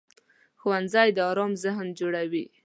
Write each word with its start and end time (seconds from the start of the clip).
ښوونځی 0.59 1.09
د 1.17 1.19
ارام 1.31 1.51
ذهن 1.63 1.87
جوړوي 1.99 2.45